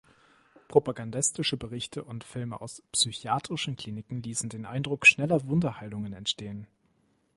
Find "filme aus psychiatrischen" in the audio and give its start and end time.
2.23-3.75